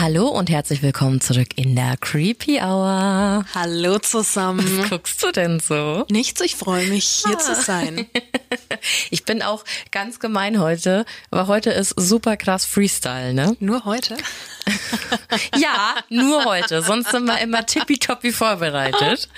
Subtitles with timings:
[0.00, 3.44] Hallo und herzlich willkommen zurück in der Creepy Hour.
[3.54, 4.78] Hallo zusammen.
[4.78, 6.06] Was guckst du denn so?
[6.08, 8.06] Nichts, ich freue mich, hier zu sein.
[9.10, 13.54] Ich bin auch ganz gemein heute, aber heute ist super krass Freestyle, ne?
[13.60, 14.16] Nur heute?
[15.56, 16.80] Ja, nur heute.
[16.80, 19.28] Sonst sind wir immer tippitoppi vorbereitet.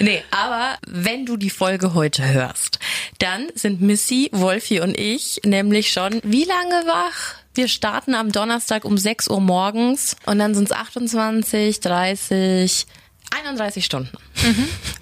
[0.00, 2.78] Nee, aber wenn du die Folge heute hörst,
[3.18, 7.41] dann sind Missy, Wolfi und ich nämlich schon wie lange wach?
[7.54, 12.86] Wir starten am Donnerstag um 6 Uhr morgens und dann sind es 28, 30,
[13.30, 14.10] 31 Stunden.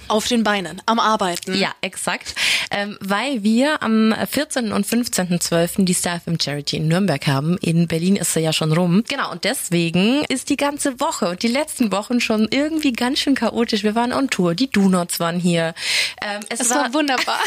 [0.08, 1.54] Auf den Beinen, am Arbeiten.
[1.54, 2.34] Ja, exakt.
[2.72, 4.72] Ähm, weil wir am 14.
[4.72, 5.84] und 15.12.
[5.84, 7.56] die Star FM Charity in Nürnberg haben.
[7.58, 9.04] In Berlin ist sie ja schon rum.
[9.08, 13.34] Genau, und deswegen ist die ganze Woche und die letzten Wochen schon irgendwie ganz schön
[13.34, 13.82] chaotisch.
[13.82, 15.74] Wir waren on Tour, die Donuts waren hier.
[16.22, 17.40] Ähm, es, Es war wunderbar.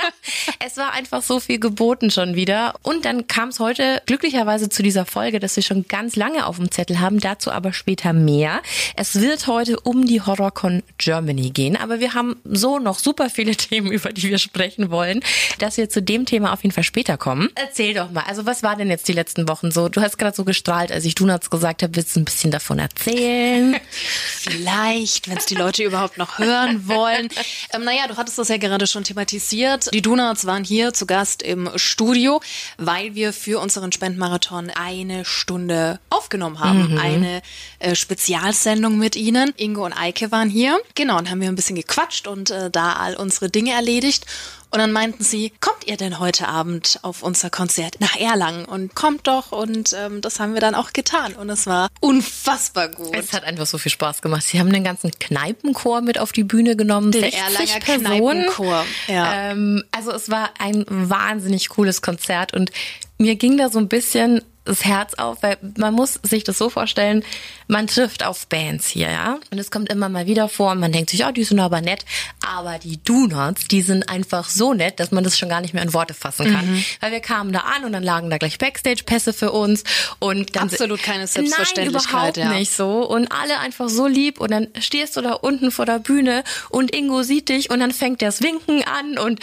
[0.64, 2.74] es war einfach so viel geboten schon wieder.
[2.82, 6.56] Und dann kam es heute glücklicherweise zu dieser Folge, dass wir schon ganz lange auf
[6.56, 7.18] dem Zettel haben.
[7.20, 8.60] Dazu aber später mehr.
[8.96, 11.76] Es wird heute um die HorrorCon Germany gehen.
[11.76, 15.20] Aber wir haben so noch super viele Themen, über die wir sprechen wollen,
[15.58, 17.50] dass wir zu dem Thema auf jeden Fall später kommen.
[17.54, 18.24] Erzähl doch mal.
[18.28, 19.88] Also was war denn jetzt die letzten Wochen so?
[19.88, 21.96] Du hast gerade so gestrahlt, als ich Donuts gesagt habe.
[21.96, 23.76] Willst du ein bisschen davon erzählen?
[23.90, 27.28] Vielleicht, wenn es die Leute überhaupt noch hören wollen.
[27.72, 29.92] Ähm, naja, du hattest das ja gerade schon thematisiert.
[29.92, 32.40] Die Donuts waren hier zu Gast im Studio,
[32.76, 36.98] weil wir für unseren Spendenmarathon eine Stunde aufgenommen haben.
[36.98, 37.42] Eine
[37.78, 39.52] äh, Spezialsendung mit ihnen.
[39.56, 40.78] Ingo und Eike waren hier.
[40.94, 44.26] Genau, und haben wir ein bisschen gequatscht und äh, da all unsere Dinge erledigt.
[44.72, 48.64] Und dann meinten sie, kommt ihr denn heute Abend auf unser Konzert nach Erlangen?
[48.64, 49.52] Und kommt doch.
[49.52, 51.34] Und ähm, das haben wir dann auch getan.
[51.34, 53.14] Und es war unfassbar gut.
[53.14, 54.44] Es hat einfach so viel Spaß gemacht.
[54.44, 57.12] Sie haben den ganzen Kneipenchor mit auf die Bühne genommen.
[57.12, 58.46] Den 60 Erlanger Personen.
[58.46, 59.50] Kneipenchor, ja.
[59.50, 62.72] Ähm, also es war ein wahnsinnig cooles Konzert und
[63.18, 66.70] mir ging da so ein bisschen das Herz auf, weil man muss sich das so
[66.70, 67.24] vorstellen,
[67.66, 69.38] man trifft auf Bands hier, ja.
[69.50, 71.80] Und es kommt immer mal wieder vor und man denkt sich, oh, die sind aber
[71.80, 72.04] nett.
[72.46, 75.82] Aber die Donuts, die sind einfach so nett, dass man das schon gar nicht mehr
[75.82, 76.70] in Worte fassen kann.
[76.70, 76.84] Mhm.
[77.00, 79.82] Weil wir kamen da an und dann lagen da gleich Backstage-Pässe für uns
[80.20, 82.58] und dann Absolut keine Nein, Selbstverständlichkeit, überhaupt ja.
[82.58, 83.04] nicht so.
[83.04, 86.94] Und alle einfach so lieb und dann stehst du da unten vor der Bühne und
[86.94, 89.40] Ingo sieht dich und dann fängt das Winken an und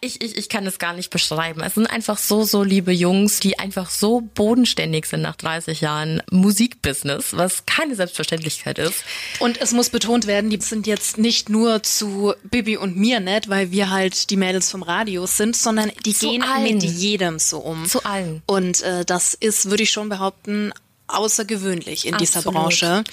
[0.00, 1.62] ich, ich, ich kann es gar nicht beschreiben.
[1.62, 6.22] Es sind einfach so, so liebe Jungs, die einfach so bodenständig sind nach 30 Jahren
[6.30, 9.04] Musikbusiness, was keine Selbstverständlichkeit ist.
[9.38, 13.48] Und es muss betont werden, die sind jetzt nicht nur zu Bibi und mir nett,
[13.48, 16.62] weil wir halt die Mädels vom Radio sind, sondern die Zu gehen allen.
[16.62, 17.86] mit jedem so um.
[17.86, 18.42] Zu allen.
[18.46, 20.72] Und äh, das ist, würde ich schon behaupten,
[21.08, 22.62] außergewöhnlich in dieser Absolut.
[22.62, 23.04] Branche.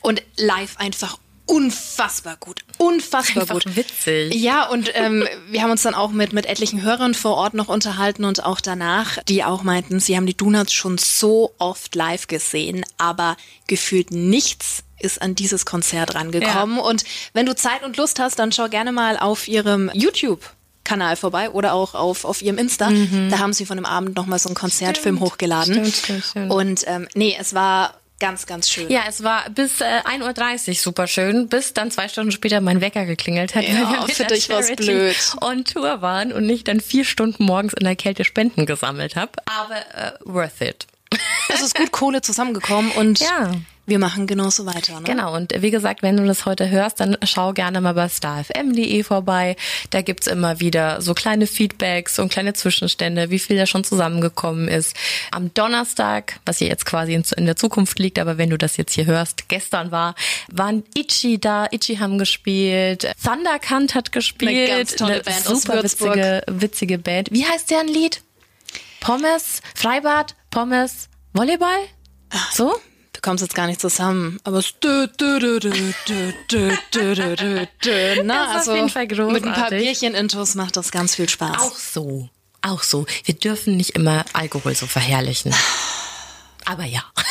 [0.00, 2.60] Und live einfach unfassbar gut.
[2.78, 3.76] Unfassbar Einfach gut.
[3.76, 4.34] witzig.
[4.34, 7.68] Ja, und ähm, wir haben uns dann auch mit, mit etlichen Hörern vor Ort noch
[7.68, 12.26] unterhalten und auch danach, die auch meinten, sie haben die Donuts schon so oft live
[12.26, 16.78] gesehen, aber gefühlt nichts ist an dieses Konzert rangekommen.
[16.78, 20.40] Und wenn du Zeit und Lust hast, dann schau gerne mal auf ihrem YouTube.
[20.84, 22.90] Kanal vorbei oder auch auf, auf ihrem Insta.
[23.30, 25.76] Da haben sie von dem Abend nochmal so einen Konzertfilm hochgeladen.
[25.76, 25.84] Mhm.
[25.86, 26.52] Stimmt, stimmt, stimmt.
[26.52, 28.88] Und ähm, nee, es war ganz, ganz schön.
[28.90, 32.80] Ja, es war bis äh, 1.30 Uhr super schön, bis dann zwei Stunden später mein
[32.80, 35.16] Wecker geklingelt hat, Ja, weil wir für dich war's blöd.
[35.40, 39.32] on Tour waren und ich dann vier Stunden morgens in der Kälte Spenden gesammelt habe.
[39.46, 40.86] Aber äh, worth it.
[41.48, 43.52] Es ist gut Kohle zusammengekommen und Ja.
[43.86, 44.94] Wir machen genauso weiter.
[45.00, 45.04] Ne?
[45.04, 49.02] Genau, und wie gesagt, wenn du das heute hörst, dann schau gerne mal bei starfm.de
[49.02, 49.56] vorbei.
[49.90, 54.68] Da gibt's immer wieder so kleine Feedbacks und kleine Zwischenstände, wie viel da schon zusammengekommen
[54.68, 54.96] ist.
[55.30, 58.94] Am Donnerstag, was hier jetzt quasi in, der Zukunft liegt, aber wenn du das jetzt
[58.94, 60.14] hier hörst, gestern war,
[60.50, 65.82] waren Itchy da, Itchy haben gespielt, Thunderkant hat gespielt, Eine ganz tolle Band aus super
[65.82, 67.28] witzige, witzige Band.
[67.30, 68.22] Wie heißt deren Lied?
[69.00, 71.68] Pommes, Freibad, Pommes, Volleyball?
[72.52, 72.74] So?
[73.24, 75.70] Wir kommen jetzt gar nicht zusammen, aber es dö, dö, dö, dö,
[76.06, 79.70] dö, dö, dö, dö, dö, na, Das ist auf also jeden Fall mit ein paar
[79.70, 79.78] großartig.
[79.78, 81.58] Bierchen-Intos macht das ganz viel Spaß.
[81.58, 82.28] Auch so.
[82.60, 83.06] Auch so.
[83.24, 85.54] Wir dürfen nicht immer Alkohol so verherrlichen.
[86.66, 87.02] Aber ja.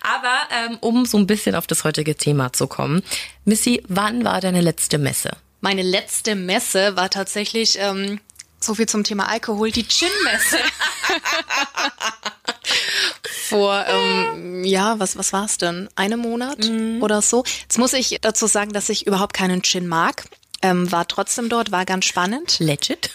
[0.00, 3.04] Aber ähm, um so ein bisschen auf das heutige Thema zu kommen.
[3.44, 5.30] Missy, wann war deine letzte Messe?
[5.60, 8.18] Meine letzte Messe war tatsächlich, ähm,
[8.58, 10.58] so viel zum Thema Alkohol, die Gin-Messe.
[13.48, 15.88] Vor, ähm, ja, was, was war's denn?
[15.96, 16.68] Einem Monat
[17.00, 17.44] oder so.
[17.62, 20.24] Jetzt muss ich dazu sagen, dass ich überhaupt keinen Gin mag.
[20.62, 22.58] Ähm, war trotzdem dort, war ganz spannend.
[22.58, 23.10] Legit?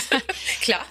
[0.62, 0.84] Klar.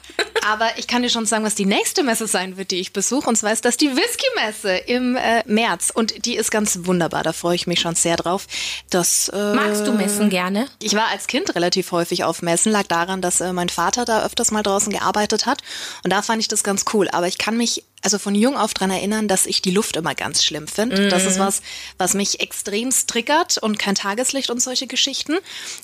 [0.46, 3.28] Aber ich kann dir schon sagen, was die nächste Messe sein wird, die ich besuche.
[3.28, 5.92] Und zwar ist das die Whisky-Messe im äh, März.
[5.94, 7.24] Und die ist ganz wunderbar.
[7.24, 8.46] Da freue ich mich schon sehr drauf.
[8.92, 10.68] Das, äh, Magst du Messen gerne?
[10.84, 12.72] Ich war als Kind relativ häufig auf Messen.
[12.72, 15.64] Lag daran, dass äh, mein Vater da öfters mal draußen gearbeitet hat.
[16.04, 17.10] Und da fand ich das ganz cool.
[17.10, 20.14] Aber ich kann mich also von jung auf dran erinnern, dass ich die Luft immer
[20.14, 21.08] ganz schlimm finde.
[21.08, 21.10] Mm.
[21.10, 21.64] Das ist was,
[21.98, 25.38] was mich extrem triggert und kein Tageslicht und solche Geschichten.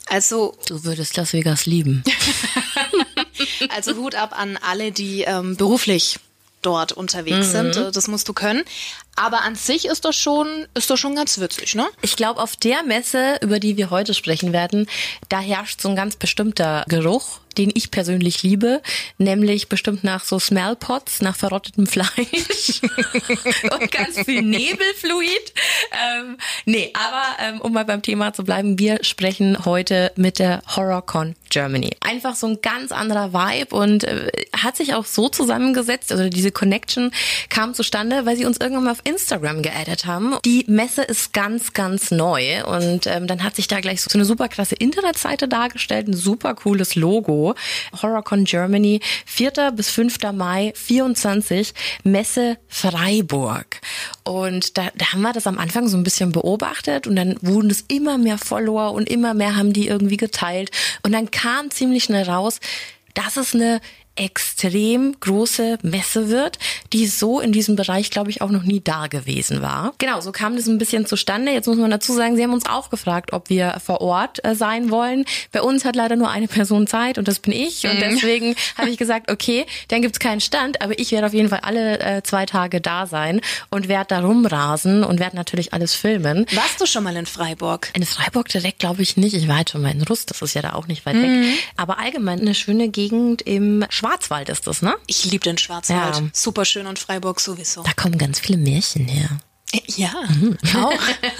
[0.06, 2.04] Also du würdest Las Vegas lieben.
[3.70, 6.20] also Hut ab an alle, die ähm, beruflich
[6.62, 7.52] dort unterwegs mhm.
[7.52, 7.76] sind.
[7.78, 8.64] Äh, das musst du können.
[9.16, 11.88] Aber an sich ist das schon, ist das schon ganz witzig, ne?
[12.02, 14.88] Ich glaube, auf der Messe, über die wir heute sprechen werden,
[15.30, 18.82] da herrscht so ein ganz bestimmter Geruch den ich persönlich liebe,
[19.18, 22.10] nämlich bestimmt nach so Smellpots, nach verrottetem Fleisch
[23.80, 25.54] und ganz viel Nebelfluid.
[25.92, 30.62] Ähm, nee, aber ähm, um mal beim Thema zu bleiben, wir sprechen heute mit der
[30.76, 31.92] HorrorCon Germany.
[32.00, 36.52] Einfach so ein ganz anderer Vibe und äh, hat sich auch so zusammengesetzt, also diese
[36.52, 37.12] Connection
[37.50, 40.36] kam zustande, weil sie uns irgendwann mal Instagram geaddet haben.
[40.46, 44.26] Die Messe ist ganz, ganz neu und ähm, dann hat sich da gleich so eine
[44.26, 47.56] super krasse Internetseite dargestellt, ein super cooles Logo
[48.02, 49.72] HorrorCon Germany, 4.
[49.76, 50.18] bis 5.
[50.34, 53.82] Mai 24, Messe Freiburg.
[54.24, 57.70] Und da, da haben wir das am Anfang so ein bisschen beobachtet und dann wurden
[57.70, 60.72] es immer mehr Follower und immer mehr haben die irgendwie geteilt.
[61.04, 62.60] Und dann kam ziemlich schnell raus,
[63.14, 63.82] dass es eine
[64.22, 66.60] extrem große Messe wird,
[66.94, 69.94] die so in diesem Bereich, glaube ich, auch noch nie da gewesen war.
[69.98, 71.52] Genau, so kam das ein bisschen zustande.
[71.52, 74.54] Jetzt muss man dazu sagen, sie haben uns auch gefragt, ob wir vor Ort äh,
[74.54, 75.26] sein wollen.
[75.52, 77.86] Bei uns hat leider nur eine Person Zeit und das bin ich.
[77.86, 78.00] Und mhm.
[78.00, 81.62] deswegen habe ich gesagt, okay, dann gibt's keinen Stand, aber ich werde auf jeden Fall
[81.64, 83.42] alle äh, zwei Tage da sein
[83.72, 86.46] und werde da rumrasen und werde natürlich alles filmen.
[86.54, 87.90] Warst du schon mal in Freiburg?
[87.96, 89.34] In Freiburg direkt glaube ich nicht.
[89.34, 91.24] Ich war halt schon mal in Rust, das ist ja da auch nicht weit mhm.
[91.24, 91.60] weg.
[91.76, 94.96] Aber allgemein eine schöne Gegend im Schwarzwald ist das, ne?
[95.08, 96.16] Ich liebe den Schwarzwald.
[96.16, 96.24] Ja.
[96.34, 97.84] Super schön und Freiburg sowieso.
[97.84, 99.30] Da kommen ganz viele Märchen her.
[99.96, 100.58] Ja, mhm.
[100.76, 100.92] auch.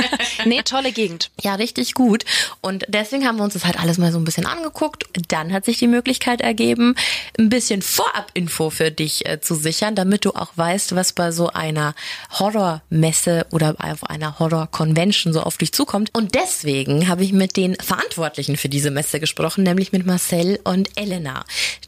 [0.46, 1.32] nee, tolle Gegend.
[1.42, 2.24] Ja, richtig gut.
[2.62, 5.04] Und deswegen haben wir uns das halt alles mal so ein bisschen angeguckt.
[5.28, 6.96] Dann hat sich die Möglichkeit ergeben,
[7.38, 11.50] ein bisschen Vorab-Info für dich äh, zu sichern, damit du auch weißt, was bei so
[11.50, 11.94] einer
[12.40, 16.10] Horrormesse oder auf einer Horror-Convention so auf dich zukommt.
[16.14, 20.90] Und deswegen habe ich mit den Verantwortlichen für diese Messe gesprochen, nämlich mit Marcel und
[20.96, 21.44] Elena.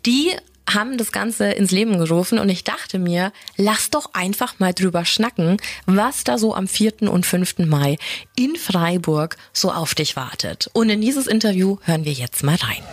[0.06, 0.36] Die
[0.72, 5.06] haben das Ganze ins Leben gerufen und ich dachte mir, lass doch einfach mal drüber
[5.06, 7.04] schnacken, was da so am 4.
[7.04, 7.60] und 5.
[7.60, 7.98] Mai
[8.36, 10.70] in Freiburg so auf dich wartet.
[10.74, 12.84] Und in dieses Interview hören wir jetzt mal rein.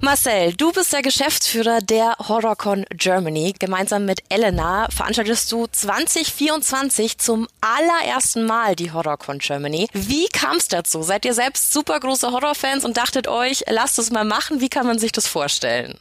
[0.00, 3.52] Marcel, du bist der Geschäftsführer der HorrorCon Germany.
[3.58, 9.88] Gemeinsam mit Elena veranstaltest du 2024 zum allerersten Mal die HorrorCon Germany.
[9.92, 11.02] Wie kam es dazu?
[11.02, 14.60] Seid ihr selbst super große Horrorfans und dachtet euch, lasst es mal machen?
[14.60, 15.98] Wie kann man sich das vorstellen?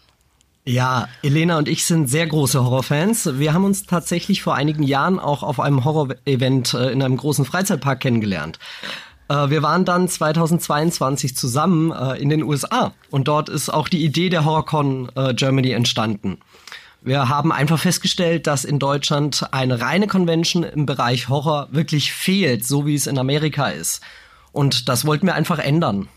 [0.68, 3.40] Ja, Elena und ich sind sehr große Horrorfans.
[3.40, 7.46] Wir haben uns tatsächlich vor einigen Jahren auch auf einem Horror-Event äh, in einem großen
[7.46, 8.60] Freizeitpark kennengelernt.
[9.30, 14.04] Äh, wir waren dann 2022 zusammen äh, in den USA und dort ist auch die
[14.04, 16.40] Idee der HorrorCon Germany entstanden.
[17.02, 22.66] Wir haben einfach festgestellt, dass in Deutschland eine reine Convention im Bereich Horror wirklich fehlt,
[22.66, 24.02] so wie es in Amerika ist.
[24.52, 26.10] Und das wollten wir einfach ändern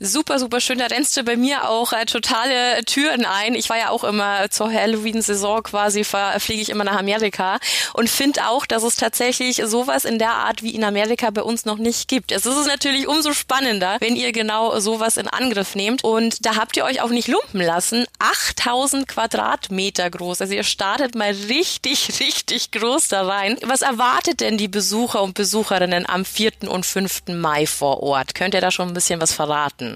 [0.00, 0.78] super, super schön.
[0.78, 3.54] Da rennst du bei mir auch äh, totale Türen ein.
[3.54, 7.58] Ich war ja auch immer zur Halloween-Saison quasi, fliege ich immer nach Amerika
[7.92, 11.66] und finde auch, dass es tatsächlich sowas in der Art wie in Amerika bei uns
[11.66, 12.32] noch nicht gibt.
[12.32, 16.02] Es ist natürlich umso spannender, wenn ihr genau sowas in Angriff nehmt.
[16.02, 18.06] Und da habt ihr euch auch nicht lumpen lassen.
[18.18, 20.40] 8000 Quadratmeter groß.
[20.40, 23.58] Also ihr startet mal richtig, richtig groß da rein.
[23.62, 26.52] Was erwartet denn die Besucher und Besucherinnen am 4.
[26.68, 27.22] und 5.
[27.28, 28.34] Mai vor Ort?
[28.34, 29.89] Könnt ihr da schon ein bisschen was verraten?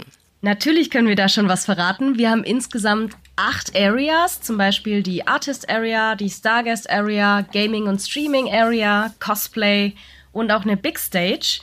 [0.44, 2.18] Natürlich können wir da schon was verraten.
[2.18, 7.98] Wir haben insgesamt acht Areas, zum Beispiel die Artist Area, die Starguest Area, Gaming und
[8.02, 9.94] Streaming Area, Cosplay
[10.32, 11.60] und auch eine Big Stage.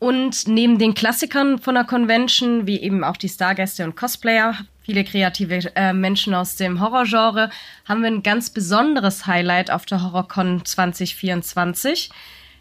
[0.00, 5.02] Und neben den Klassikern von der Convention, wie eben auch die Stargäste und Cosplayer, viele
[5.04, 7.48] kreative äh, Menschen aus dem Horrorgenre,
[7.86, 12.10] haben wir ein ganz besonderes Highlight auf der HorrorCon 2024,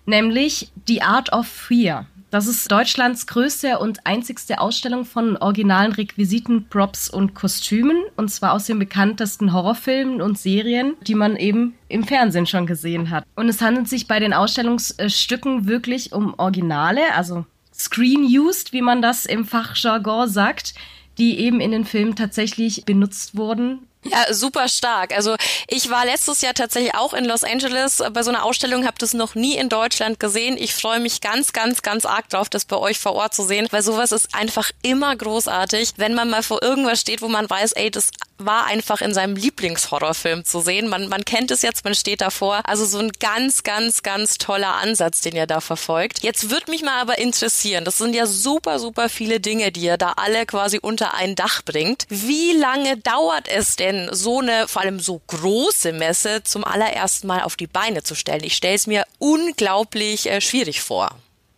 [0.05, 2.05] nämlich die Art of Fear.
[2.31, 8.03] Das ist Deutschlands größte und einzigste Ausstellung von originalen Requisiten, Props und Kostümen.
[8.17, 13.09] Und zwar aus den bekanntesten Horrorfilmen und Serien, die man eben im Fernsehen schon gesehen
[13.09, 13.25] hat.
[13.35, 19.25] Und es handelt sich bei den Ausstellungsstücken wirklich um Originale, also Screen-used, wie man das
[19.25, 20.75] im Fachjargon sagt,
[21.17, 25.13] die eben in den Filmen tatsächlich benutzt wurden Ja, super stark.
[25.13, 25.35] Also
[25.67, 29.13] ich war letztes Jahr tatsächlich auch in Los Angeles bei so einer Ausstellung, habe das
[29.13, 30.57] noch nie in Deutschland gesehen.
[30.57, 33.67] Ich freue mich ganz, ganz, ganz arg drauf, das bei euch vor Ort zu sehen,
[33.71, 37.73] weil sowas ist einfach immer großartig, wenn man mal vor irgendwas steht, wo man weiß,
[37.73, 40.87] ey, das war einfach in seinem Lieblingshorrorfilm zu sehen.
[40.87, 42.61] Man, man kennt es jetzt, man steht davor.
[42.63, 46.23] Also so ein ganz, ganz, ganz toller Ansatz, den ihr da verfolgt.
[46.23, 49.97] Jetzt würde mich mal aber interessieren, das sind ja super, super viele Dinge, die ihr
[49.97, 52.05] da alle quasi unter ein Dach bringt.
[52.07, 57.27] Wie lange dauert es denn, denn so eine, vor allem so große Messe zum allerersten
[57.27, 58.43] Mal auf die Beine zu stellen?
[58.43, 61.09] Ich stelle es mir unglaublich äh, schwierig vor.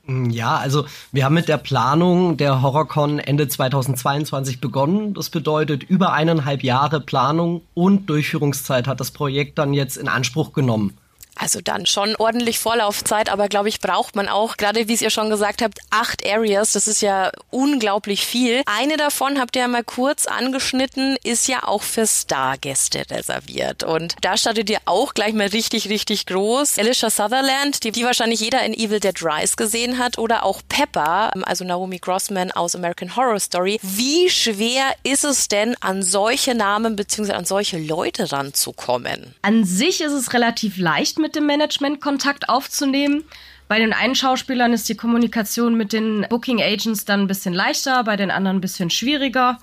[0.05, 5.13] Mm, ja, also wir haben mit der Planung der HorrorCon Ende 2022 begonnen.
[5.13, 10.53] Das bedeutet, über eineinhalb Jahre Planung und Durchführungszeit hat das Projekt dann jetzt in Anspruch
[10.53, 10.97] genommen.
[11.35, 15.09] Also dann schon ordentlich Vorlaufzeit, aber glaube ich, braucht man auch, gerade wie es ihr
[15.09, 16.73] schon gesagt habt, acht Areas.
[16.73, 18.61] Das ist ja unglaublich viel.
[18.65, 23.83] Eine davon habt ihr ja mal kurz angeschnitten, ist ja auch für Stargäste reserviert.
[23.83, 26.77] Und da startet ihr auch gleich mal richtig, richtig groß.
[26.77, 31.31] Alicia Sutherland, die, die wahrscheinlich jeder in Evil Dead Rise gesehen hat, oder auch Pepper,
[31.45, 33.79] also Naomi Grossman aus American Horror Story.
[33.81, 37.31] Wie schwer ist es denn, an solche Namen bzw.
[37.33, 39.33] an solche Leute ranzukommen?
[39.41, 43.23] An sich ist es relativ leicht mit dem Management Kontakt aufzunehmen.
[43.67, 48.03] Bei den einen Schauspielern ist die Kommunikation mit den Booking Agents dann ein bisschen leichter,
[48.03, 49.59] bei den anderen ein bisschen schwieriger.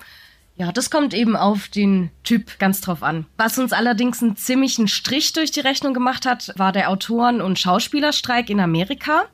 [0.55, 3.27] Ja, das kommt eben auf den Typ ganz drauf an.
[3.37, 7.59] Was uns allerdings einen ziemlichen Strich durch die Rechnung gemacht hat, war der Autoren- und
[7.59, 9.25] Schauspielerstreik in Amerika.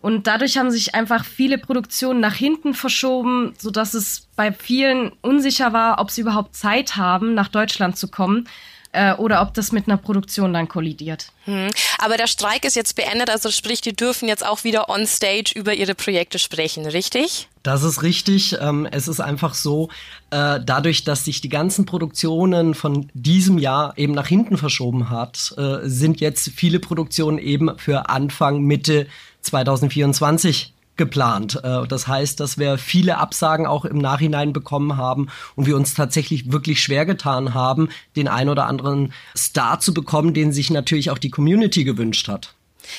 [0.00, 5.72] Und dadurch haben sich einfach viele Produktionen nach hinten verschoben, sodass es bei vielen unsicher
[5.72, 8.48] war, ob sie überhaupt Zeit haben, nach Deutschland zu kommen
[8.94, 11.26] äh, oder ob das mit einer Produktion dann kollidiert.
[11.44, 11.68] Hm.
[11.98, 15.52] Aber der Streik ist jetzt beendet, also sprich, die dürfen jetzt auch wieder on stage
[15.54, 17.48] über ihre Projekte sprechen, richtig?
[17.62, 18.56] Das ist richtig.
[18.60, 19.88] Ähm, es ist einfach so,
[20.30, 25.54] äh, dadurch, dass sich die ganzen Produktionen von diesem Jahr eben nach hinten verschoben hat,
[25.56, 29.06] äh, sind jetzt viele Produktionen eben für Anfang, Mitte
[29.40, 31.60] 2024 geplant.
[31.62, 35.94] Äh, das heißt, dass wir viele Absagen auch im Nachhinein bekommen haben und wir uns
[35.94, 41.10] tatsächlich wirklich schwer getan haben, den ein oder anderen Star zu bekommen, den sich natürlich
[41.10, 42.54] auch die Community gewünscht hat.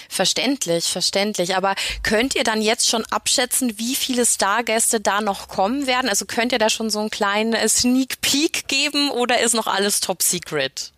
[0.09, 1.55] Verständlich, verständlich.
[1.55, 6.09] Aber könnt ihr dann jetzt schon abschätzen, wie viele Stargäste da noch kommen werden?
[6.09, 9.99] Also könnt ihr da schon so einen kleinen Sneak Peek geben oder ist noch alles
[9.99, 10.91] top secret?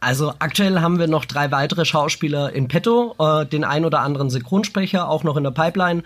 [0.00, 4.30] Also aktuell haben wir noch drei weitere Schauspieler in petto, äh, den ein oder anderen
[4.30, 6.02] Synchronsprecher auch noch in der Pipeline.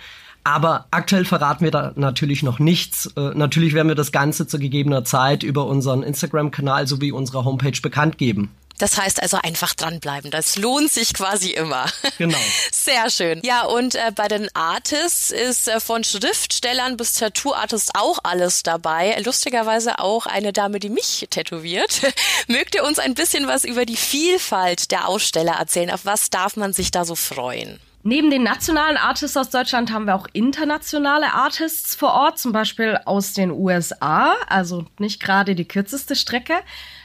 [0.47, 3.11] Aber aktuell verraten wir da natürlich noch nichts.
[3.17, 7.81] Äh, natürlich werden wir das Ganze zu gegebener Zeit über unseren Instagram-Kanal sowie unsere Homepage
[7.83, 8.53] bekannt geben.
[8.79, 10.31] Das heißt also einfach dranbleiben.
[10.31, 11.87] Das lohnt sich quasi immer.
[12.19, 12.39] Genau.
[12.71, 13.41] Sehr schön.
[13.45, 19.21] Ja, und äh, bei den Artists ist äh, von Schriftstellern bis Tattoo-Artists auch alles dabei.
[19.25, 22.03] Lustigerweise auch eine Dame, die mich tätowiert.
[22.47, 25.91] Mögt ihr uns ein bisschen was über die Vielfalt der Aussteller erzählen?
[25.91, 27.81] Auf was darf man sich da so freuen?
[28.09, 33.01] Neben den nationalen Artists aus Deutschland haben wir auch internationale Artists vor Ort, zum Beispiel
[33.05, 36.55] aus den USA, also nicht gerade die kürzeste Strecke.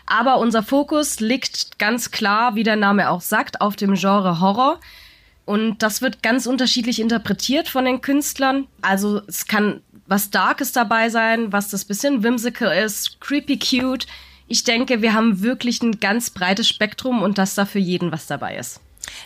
[0.06, 4.80] Aber unser Fokus liegt ganz klar, wie der Name auch sagt, auf dem Genre Horror.
[5.44, 8.68] Und das wird ganz unterschiedlich interpretiert von den Künstlern.
[8.84, 14.06] Also es kann was Darkes dabei sein, was das bisschen whimsical ist, creepy cute.
[14.48, 18.28] Ich denke, wir haben wirklich ein ganz breites Spektrum und dass da für jeden was
[18.28, 18.82] dabei ist.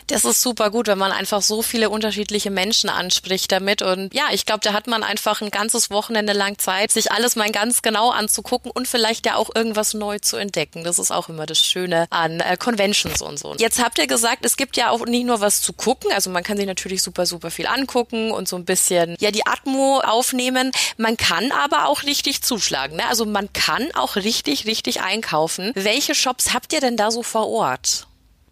[0.06, 3.82] Das ist super gut, wenn man einfach so viele unterschiedliche Menschen anspricht damit.
[3.82, 7.36] Und ja, ich glaube, da hat man einfach ein ganzes Wochenende lang Zeit, sich alles
[7.36, 10.84] mal ganz genau anzugucken und vielleicht ja auch irgendwas neu zu entdecken.
[10.84, 13.54] Das ist auch immer das Schöne an äh, Conventions und so.
[13.58, 16.12] Jetzt habt ihr gesagt, es gibt ja auch nicht nur was zu gucken.
[16.12, 19.46] Also man kann sich natürlich super, super viel angucken und so ein bisschen, ja, die
[19.46, 20.72] Atmo aufnehmen.
[20.96, 22.96] Man kann aber auch richtig zuschlagen.
[22.96, 23.08] Ne?
[23.08, 25.72] Also man kann auch richtig, richtig einkaufen.
[25.74, 28.05] Welche Shops habt ihr denn da so vor Ort?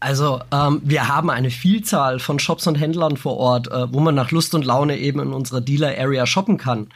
[0.05, 4.15] Also ähm, wir haben eine Vielzahl von Shops und Händlern vor Ort, äh, wo man
[4.15, 6.89] nach Lust und Laune eben in unserer Dealer-Area shoppen kann.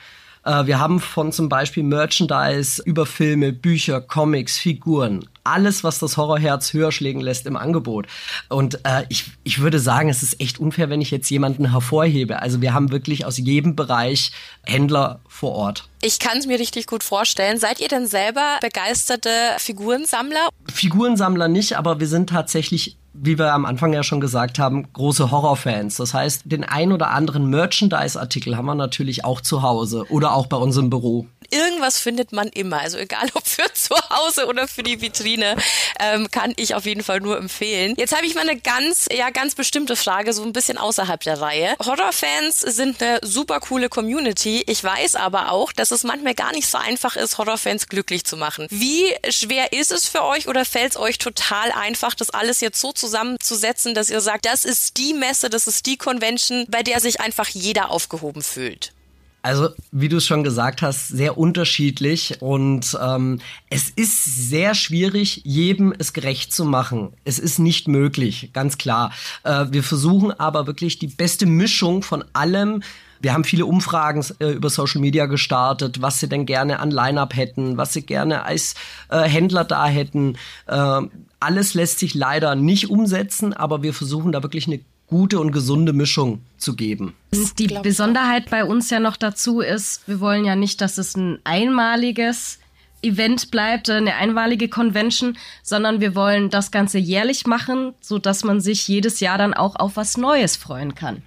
[0.49, 6.17] Äh, wir haben von zum Beispiel Merchandise über Filme, Bücher, Comics, Figuren, alles, was das
[6.17, 8.07] Horrorherz höher schlägen lässt im Angebot.
[8.49, 12.41] Und äh, ich, ich würde sagen, es ist echt unfair, wenn ich jetzt jemanden hervorhebe.
[12.41, 14.33] Also wir haben wirklich aus jedem Bereich
[14.65, 15.89] Händler vor Ort.
[16.01, 17.59] Ich kann es mir richtig gut vorstellen.
[17.59, 20.49] Seid ihr denn selber begeisterte Figurensammler?
[20.73, 25.31] Figurensammler nicht, aber wir sind tatsächlich wie wir am Anfang ja schon gesagt haben, große
[25.31, 25.97] Horrorfans.
[25.97, 30.47] Das heißt, den ein oder anderen Merchandise-Artikel haben wir natürlich auch zu Hause oder auch
[30.47, 32.81] bei uns im Büro irgendwas findet man immer.
[32.81, 35.57] Also egal ob für zu Hause oder für die Vitrine,
[36.01, 37.95] ähm, kann ich auf jeden Fall nur empfehlen.
[37.97, 41.41] Jetzt habe ich mal eine ganz, ja, ganz bestimmte Frage, so ein bisschen außerhalb der
[41.41, 41.77] Reihe.
[41.85, 44.63] Horrorfans sind eine super coole Community.
[44.67, 48.37] Ich weiß aber auch, dass es manchmal gar nicht so einfach ist, Horrorfans glücklich zu
[48.37, 48.67] machen.
[48.71, 52.81] Wie schwer ist es für euch oder fällt es euch total einfach, das alles jetzt
[52.81, 57.01] so zusammenzusetzen, dass ihr sagt, das ist die Messe, das ist die Convention, bei der
[57.01, 58.93] sich einfach jeder aufgehoben fühlt?
[59.41, 63.39] Also, wie du es schon gesagt hast, sehr unterschiedlich und ähm,
[63.71, 67.13] es ist sehr schwierig, jedem es gerecht zu machen.
[67.25, 69.13] Es ist nicht möglich, ganz klar.
[69.45, 72.83] Äh, wir versuchen aber wirklich die beste Mischung von allem.
[73.21, 77.37] Wir haben viele Umfragen äh, über Social Media gestartet, was sie denn gerne an Line-up
[77.37, 78.75] hätten, was sie gerne als
[79.09, 80.37] äh, Händler da hätten.
[80.67, 81.03] Äh,
[81.41, 85.93] alles lässt sich leider nicht umsetzen, aber wir versuchen da wirklich eine gute und gesunde
[85.93, 87.15] Mischung zu geben.
[87.59, 91.39] Die Besonderheit bei uns ja noch dazu ist, wir wollen ja nicht, dass es ein
[91.45, 92.59] einmaliges
[93.03, 98.61] Event bleibt, eine einmalige Convention, sondern wir wollen das Ganze jährlich machen, so dass man
[98.61, 101.23] sich jedes Jahr dann auch auf was Neues freuen kann.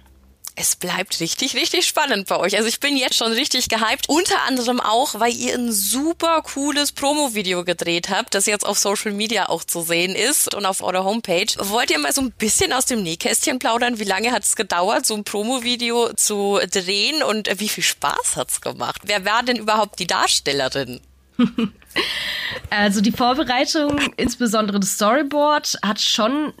[0.54, 2.56] Es bleibt richtig, richtig spannend bei euch.
[2.56, 4.08] Also ich bin jetzt schon richtig gehypt.
[4.08, 9.12] Unter anderem auch, weil ihr ein super cooles Promo-Video gedreht habt, das jetzt auf Social
[9.12, 11.46] Media auch zu sehen ist und auf eurer Homepage.
[11.58, 13.98] Wollt ihr mal so ein bisschen aus dem Nähkästchen plaudern?
[13.98, 18.60] Wie lange hat es gedauert, so ein Promo-Video zu drehen und wie viel Spaß hat's
[18.60, 19.02] gemacht?
[19.04, 21.00] Wer war denn überhaupt die Darstellerin?
[22.70, 26.54] Also die Vorbereitung, insbesondere das Storyboard, hat schon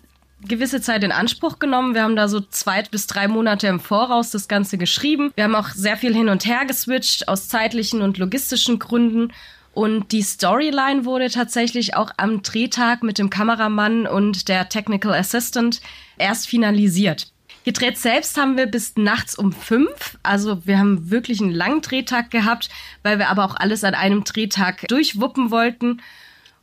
[0.46, 1.94] gewisse Zeit in Anspruch genommen.
[1.94, 5.32] Wir haben da so zwei bis drei Monate im Voraus das Ganze geschrieben.
[5.34, 9.32] Wir haben auch sehr viel hin und her geswitcht aus zeitlichen und logistischen Gründen.
[9.74, 15.80] Und die Storyline wurde tatsächlich auch am Drehtag mit dem Kameramann und der Technical Assistant
[16.18, 17.32] erst finalisiert.
[17.64, 20.18] Gedreht selbst haben wir bis nachts um fünf.
[20.22, 22.68] Also wir haben wirklich einen langen Drehtag gehabt,
[23.02, 26.02] weil wir aber auch alles an einem Drehtag durchwuppen wollten.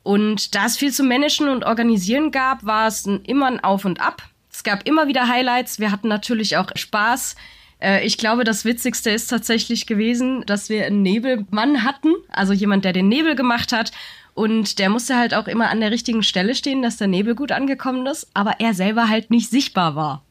[0.04, 3.86] Und da es viel zu managen und organisieren gab, war es ein, immer ein Auf
[3.86, 4.24] und Ab.
[4.52, 5.80] Es gab immer wieder Highlights.
[5.80, 7.36] Wir hatten natürlich auch Spaß.
[7.80, 12.86] Äh, ich glaube, das Witzigste ist tatsächlich gewesen, dass wir einen Nebelmann hatten, also jemand,
[12.86, 13.92] der den Nebel gemacht hat.
[14.34, 17.52] Und der musste halt auch immer an der richtigen Stelle stehen, dass der Nebel gut
[17.52, 20.24] angekommen ist, aber er selber halt nicht sichtbar war.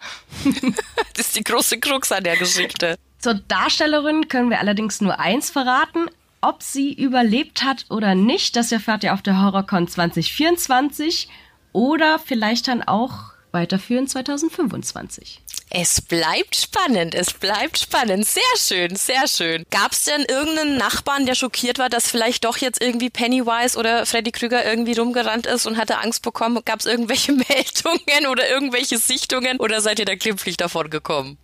[1.15, 2.97] das ist die große Krux an der Geschichte.
[3.19, 6.07] Zur Darstellerin können wir allerdings nur eins verraten.
[6.41, 11.29] Ob sie überlebt hat oder nicht, das erfahrt ihr auf der HorrorCon 2024
[11.73, 15.41] oder vielleicht dann auch weiterführen 2025.
[15.71, 18.25] Es bleibt spannend, es bleibt spannend.
[18.27, 19.65] Sehr schön, sehr schön.
[19.71, 24.07] Gab es denn irgendeinen Nachbarn, der schockiert war, dass vielleicht doch jetzt irgendwie Pennywise oder
[24.07, 26.63] Freddy Krüger irgendwie rumgerannt ist und hatte Angst bekommen?
[26.65, 31.37] Gab es irgendwelche Meldungen oder irgendwelche Sichtungen oder seid ihr da glimpflich davon gekommen?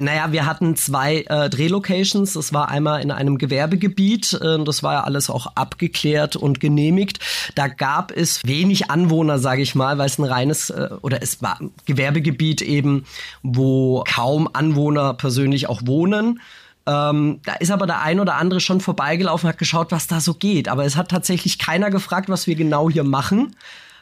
[0.00, 2.32] Naja, wir hatten zwei äh, Drehlocations.
[2.32, 4.32] Das war einmal in einem Gewerbegebiet.
[4.32, 7.20] Äh, das war ja alles auch abgeklärt und genehmigt.
[7.54, 11.42] Da gab es wenig Anwohner, sage ich mal, weil es ein reines äh, oder es
[11.42, 13.04] war ein Gewerbegebiet eben,
[13.42, 16.40] wo kaum Anwohner persönlich auch wohnen.
[16.86, 20.32] Ähm, da ist aber der ein oder andere schon vorbeigelaufen, hat geschaut, was da so
[20.32, 20.70] geht.
[20.70, 23.54] Aber es hat tatsächlich keiner gefragt, was wir genau hier machen.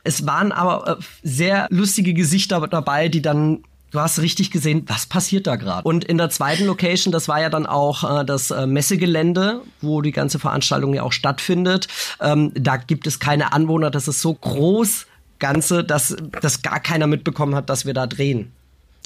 [0.05, 5.07] Es waren aber äh, sehr lustige Gesichter dabei, die dann Du hast richtig gesehen, was
[5.07, 5.89] passiert da gerade.
[5.89, 10.03] Und in der zweiten Location, das war ja dann auch äh, das äh, Messegelände, wo
[10.03, 11.89] die ganze Veranstaltung ja auch stattfindet.
[12.21, 15.07] Ähm, da gibt es keine Anwohner, das ist so groß,
[15.39, 18.53] Ganze, dass, dass gar keiner mitbekommen hat, dass wir da drehen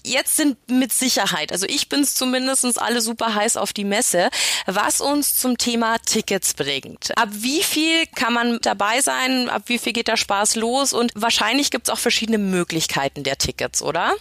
[0.04, 4.30] jetzt sind mit Sicherheit, also ich bin's zumindestens alle super heiß auf die Messe,
[4.66, 7.16] was uns zum Thema Tickets bringt.
[7.16, 9.48] Ab wie viel kann man dabei sein?
[9.48, 10.92] Ab wie viel geht der Spaß los?
[10.92, 14.14] Und wahrscheinlich gibt's auch verschiedene Möglichkeiten der Tickets, oder?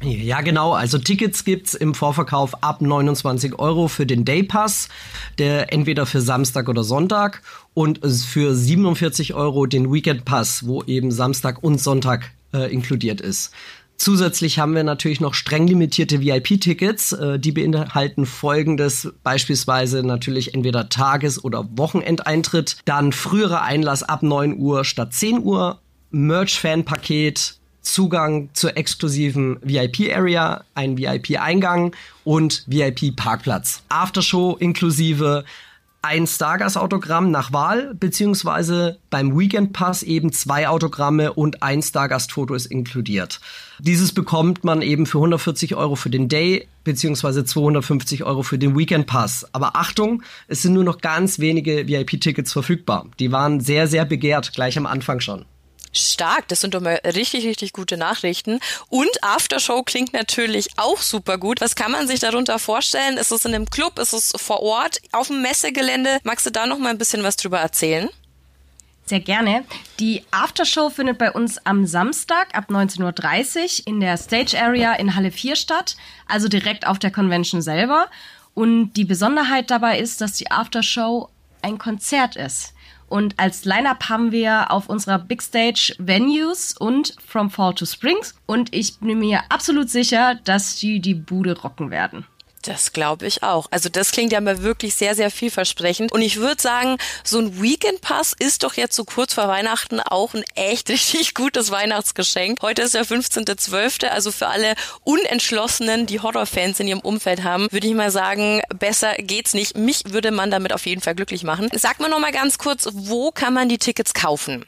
[0.00, 0.74] Ja, genau.
[0.74, 4.88] Also Tickets gibt's im Vorverkauf ab 29 Euro für den Daypass,
[5.38, 7.42] der entweder für Samstag oder Sonntag
[7.74, 13.52] und für 47 Euro den Weekend Pass, wo eben Samstag und Sonntag äh, inkludiert ist.
[13.96, 20.88] Zusätzlich haben wir natürlich noch streng limitierte VIP-Tickets, äh, die beinhalten folgendes, beispielsweise natürlich entweder
[20.88, 25.80] Tages- oder Wochenendeintritt, dann früherer Einlass ab 9 Uhr statt 10 Uhr,
[26.12, 27.58] Merch-Fan-Paket,
[27.92, 33.82] Zugang zur exklusiven VIP-Area, ein VIP-Eingang und VIP-Parkplatz.
[33.88, 35.44] Aftershow inklusive
[36.00, 42.66] ein Stargast-Autogramm nach Wahl, beziehungsweise beim Weekend Pass eben zwei Autogramme und ein Stargast-Foto ist
[42.66, 43.40] inkludiert.
[43.80, 48.78] Dieses bekommt man eben für 140 Euro für den Day, beziehungsweise 250 Euro für den
[48.78, 49.46] Weekend Pass.
[49.52, 53.06] Aber Achtung, es sind nur noch ganz wenige VIP-Tickets verfügbar.
[53.18, 55.46] Die waren sehr, sehr begehrt, gleich am Anfang schon.
[55.92, 58.60] Stark, das sind doch mal richtig, richtig gute Nachrichten.
[58.88, 61.60] Und Aftershow klingt natürlich auch super gut.
[61.60, 63.16] Was kann man sich darunter vorstellen?
[63.16, 63.98] Ist es in einem Club?
[63.98, 65.00] Ist es vor Ort?
[65.12, 66.18] Auf dem Messegelände?
[66.24, 68.08] Magst du da noch mal ein bisschen was drüber erzählen?
[69.08, 69.64] Sehr gerne.
[70.00, 75.14] Die Aftershow findet bei uns am Samstag ab 19.30 Uhr in der Stage Area in
[75.14, 75.96] Halle 4 statt,
[76.26, 78.08] also direkt auf der Convention selber.
[78.52, 81.30] Und die Besonderheit dabei ist, dass die Aftershow
[81.62, 82.74] ein Konzert ist.
[83.08, 88.34] Und als Line-Up haben wir auf unserer Big Stage Venues und From Fall to Springs.
[88.46, 92.26] Und ich bin mir absolut sicher, dass die die Bude rocken werden.
[92.68, 93.66] Das glaube ich auch.
[93.70, 96.12] Also das klingt ja mal wirklich sehr, sehr vielversprechend.
[96.12, 100.00] Und ich würde sagen, so ein Weekend Pass ist doch jetzt so kurz vor Weihnachten
[100.00, 102.58] auch ein echt richtig gutes Weihnachtsgeschenk.
[102.60, 107.86] Heute ist der 15.12., also für alle Unentschlossenen, die Horrorfans in ihrem Umfeld haben, würde
[107.86, 109.74] ich mal sagen, besser geht's nicht.
[109.74, 111.70] Mich würde man damit auf jeden Fall glücklich machen.
[111.72, 114.66] Sag mir noch mal ganz kurz, wo kann man die Tickets kaufen?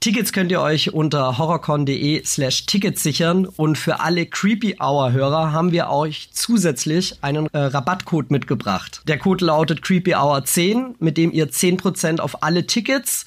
[0.00, 5.50] Tickets könnt ihr euch unter horrorcon.de slash Tickets sichern und für alle Creepy Hour Hörer
[5.50, 9.02] haben wir euch zusätzlich einen äh, Rabattcode mitgebracht.
[9.08, 13.26] Der Code lautet Creepy Hour 10, mit dem ihr 10% auf alle Tickets,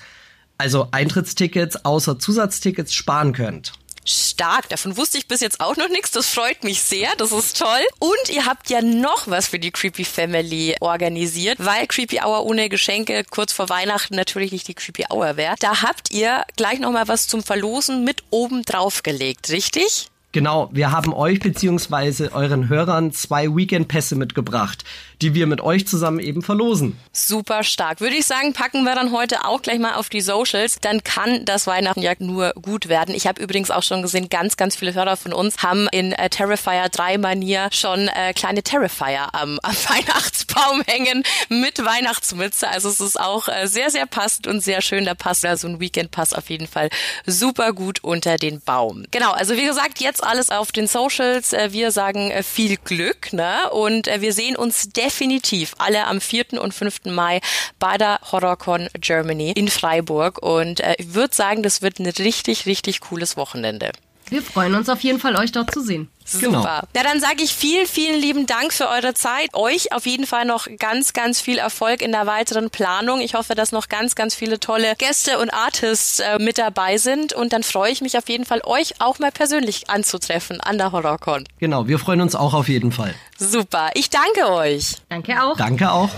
[0.57, 3.73] also Eintrittstickets außer Zusatztickets sparen könnt.
[4.05, 6.11] Stark, davon wusste ich bis jetzt auch noch nichts.
[6.11, 7.81] Das freut mich sehr, das ist toll.
[7.99, 12.69] Und ihr habt ja noch was für die Creepy Family organisiert, weil Creepy Hour ohne
[12.69, 15.55] Geschenke kurz vor Weihnachten natürlich nicht die Creepy Hour wäre.
[15.59, 20.10] Da habt ihr gleich noch mal was zum Verlosen mit oben drauf gelegt, richtig?
[20.33, 24.85] Genau, wir haben euch beziehungsweise euren Hörern zwei Weekend-Pässe mitgebracht,
[25.21, 26.97] die wir mit euch zusammen eben verlosen.
[27.11, 27.99] Super stark.
[27.99, 30.79] Würde ich sagen, packen wir dann heute auch gleich mal auf die Socials.
[30.79, 33.13] Dann kann das Weihnachten ja nur gut werden.
[33.13, 36.29] Ich habe übrigens auch schon gesehen, ganz, ganz viele Hörer von uns haben in äh,
[36.29, 42.69] Terrifier 3 Manier schon äh, kleine Terrifier am, am Weihnachtsbaum hängen mit Weihnachtsmütze.
[42.69, 45.03] Also es ist auch äh, sehr, sehr passend und sehr schön.
[45.03, 46.89] Da passt da so ein Weekend-Pass auf jeden Fall
[47.25, 49.03] super gut unter den Baum.
[49.11, 51.53] Genau, also wie gesagt, jetzt alles auf den Socials.
[51.53, 53.69] Äh, wir sagen äh, viel Glück ne?
[53.71, 56.61] und äh, wir sehen uns definitiv alle am 4.
[56.61, 57.05] und 5.
[57.05, 57.41] Mai
[57.79, 62.99] bei der HorrorCon Germany in Freiburg und ich würde sagen, das wird ein richtig, richtig
[63.01, 63.91] cooles Wochenende.
[64.31, 66.09] Wir freuen uns auf jeden Fall, euch dort zu sehen.
[66.23, 66.47] Super.
[66.47, 66.63] Genau.
[66.63, 69.53] Ja, dann sage ich vielen, vielen lieben Dank für eure Zeit.
[69.53, 73.19] Euch auf jeden Fall noch ganz, ganz viel Erfolg in der weiteren Planung.
[73.19, 77.33] Ich hoffe, dass noch ganz, ganz viele tolle Gäste und Artists äh, mit dabei sind.
[77.33, 80.93] Und dann freue ich mich auf jeden Fall, euch auch mal persönlich anzutreffen an der
[80.93, 81.43] HorrorCon.
[81.59, 83.13] Genau, wir freuen uns auch auf jeden Fall.
[83.37, 83.89] Super.
[83.95, 84.95] Ich danke euch.
[85.09, 85.57] Danke auch.
[85.57, 86.09] Danke auch.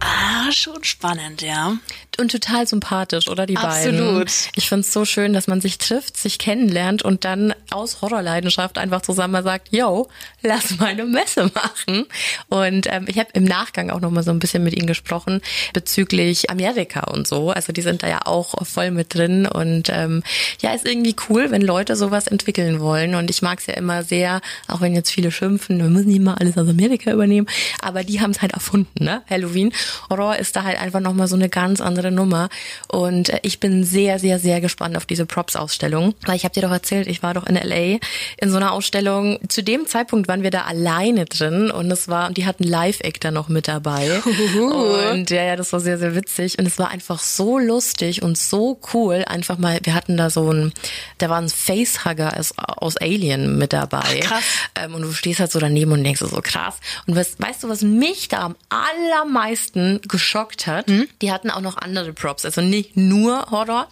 [0.00, 1.76] Ah, schon spannend, ja
[2.18, 3.84] und total sympathisch, oder die Absolut.
[3.84, 4.00] beiden?
[4.00, 4.32] Absolut.
[4.56, 9.02] Ich find's so schön, dass man sich trifft, sich kennenlernt und dann aus Horrorleidenschaft einfach
[9.02, 10.08] zusammen sagt, yo,
[10.42, 12.06] lass mal eine Messe machen.
[12.48, 15.40] Und ähm, ich habe im Nachgang auch noch mal so ein bisschen mit ihnen gesprochen
[15.72, 17.50] bezüglich Amerika und so.
[17.50, 20.22] Also die sind da ja auch voll mit drin und ähm,
[20.60, 23.14] ja, ist irgendwie cool, wenn Leute sowas entwickeln wollen.
[23.14, 26.34] Und ich mag's ja immer sehr, auch wenn jetzt viele schimpfen, wir müssen nicht mal
[26.34, 27.46] alles aus Amerika übernehmen,
[27.82, 29.22] aber die haben's halt erfunden, ne?
[29.28, 29.72] Halloween.
[30.10, 32.48] Horror ist da halt einfach noch mal so eine ganz andere andere Nummer.
[32.88, 36.14] Und äh, ich bin sehr, sehr, sehr gespannt auf diese Props-Ausstellung.
[36.24, 37.98] Weil ich habe dir doch erzählt, ich war doch in LA
[38.38, 39.38] in so einer Ausstellung.
[39.48, 43.48] Zu dem Zeitpunkt waren wir da alleine drin und es war, die hatten Live-Actor noch
[43.48, 44.20] mit dabei.
[44.56, 46.58] und ja, ja, das war sehr, sehr witzig.
[46.58, 49.24] Und es war einfach so lustig und so cool.
[49.26, 50.72] Einfach mal, wir hatten da so ein,
[51.18, 54.20] da war ein Facehugger aus, aus Alien mit dabei.
[54.22, 54.44] Ach, krass.
[54.74, 56.76] Ähm, und du stehst halt so daneben und denkst so krass.
[57.06, 60.88] Und was, weißt du, was mich da am allermeisten geschockt hat?
[60.88, 61.08] Mhm.
[61.22, 63.88] Die hatten auch noch andere andere Props, also nicht nur Horror.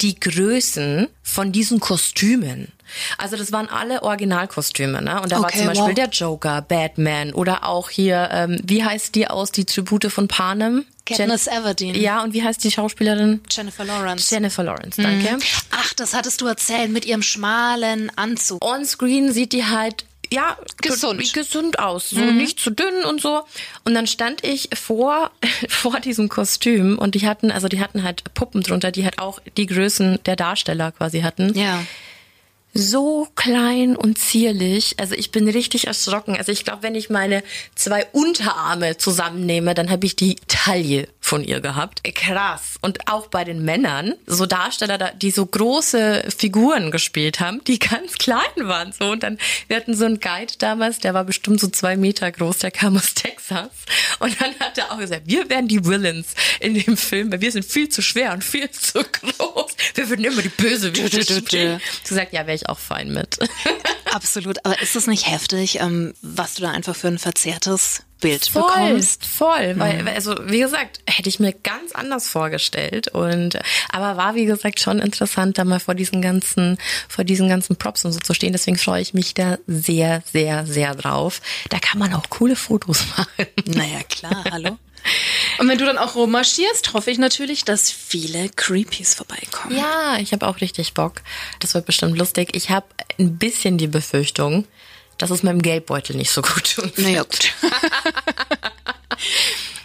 [0.00, 2.72] Die Größen von diesen Kostümen.
[3.18, 5.20] Also das waren alle Originalkostüme, ne?
[5.20, 5.94] Und da okay, war zum Beispiel wow.
[5.94, 10.84] der Joker, Batman oder auch hier, ähm, wie heißt die aus, die Tribute von Panem?
[11.04, 11.94] Katniss Jen Everdeen.
[11.94, 13.40] Ja, und wie heißt die Schauspielerin?
[13.50, 14.32] Jennifer Lawrence.
[14.32, 15.36] Jennifer Lawrence, danke.
[15.36, 15.42] Mhm.
[15.70, 18.64] Ach, das hattest du erzählt mit ihrem schmalen Anzug.
[18.64, 21.32] On-screen sieht die halt ja, gesund.
[21.32, 22.36] gesund aus, so mhm.
[22.36, 23.42] nicht zu dünn und so.
[23.84, 25.30] Und dann stand ich vor
[25.68, 29.40] vor diesem Kostüm und die hatten, also die hatten halt Puppen drunter, die halt auch
[29.56, 31.54] die Größen der Darsteller quasi hatten.
[31.54, 31.84] Ja
[32.74, 34.94] so klein und zierlich.
[34.98, 36.36] Also ich bin richtig erschrocken.
[36.36, 37.42] Also ich glaube, wenn ich meine
[37.74, 42.02] zwei Unterarme zusammennehme, dann habe ich die Taille von ihr gehabt.
[42.14, 42.76] Krass.
[42.80, 48.14] Und auch bei den Männern, so Darsteller, die so große Figuren gespielt haben, die ganz
[48.14, 48.92] klein waren.
[48.92, 52.30] So und dann wir hatten so einen Guide damals, der war bestimmt so zwei Meter
[52.30, 53.70] groß, der kam aus Texas.
[54.18, 57.52] Und dann hat er auch gesagt, wir werden die Villains in dem Film, weil wir
[57.52, 59.76] sind viel zu schwer und viel zu groß.
[59.94, 61.80] Wir würden immer die Bösewichte spielen.
[62.02, 63.38] Du gesagt, ja, wäre ich auch fein mit.
[64.12, 64.64] Absolut.
[64.64, 68.62] Aber ist es nicht heftig, ähm, was du da einfach für ein verzerrtes Bild voll,
[68.62, 69.24] bekommst?
[69.24, 73.58] Voll, weil, also wie gesagt, hätte ich mir ganz anders vorgestellt und
[73.90, 78.04] aber war wie gesagt schon interessant, da mal vor diesen ganzen, vor diesen ganzen Props
[78.04, 78.52] und so zu stehen.
[78.52, 81.40] Deswegen freue ich mich da sehr, sehr, sehr drauf.
[81.70, 83.46] Da kann man auch coole Fotos machen.
[83.66, 84.78] Naja, klar, hallo.
[85.58, 89.76] Und wenn du dann auch rummarschierst, hoffe ich natürlich, dass viele Creepies vorbeikommen.
[89.76, 91.22] Ja, ich habe auch richtig Bock.
[91.60, 92.50] Das wird bestimmt lustig.
[92.54, 92.86] Ich habe
[93.18, 94.66] ein bisschen die Befürchtung,
[95.18, 96.98] dass es meinem Geldbeutel nicht so gut tut.
[96.98, 97.52] Naja, gut.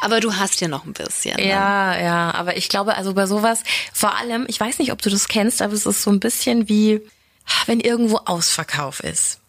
[0.01, 1.35] Aber du hast ja noch ein bisschen.
[1.35, 1.49] Ne?
[1.49, 5.09] Ja, ja, aber ich glaube, also bei sowas, vor allem, ich weiß nicht, ob du
[5.09, 7.01] das kennst, aber es ist so ein bisschen wie,
[7.65, 9.39] wenn irgendwo Ausverkauf ist.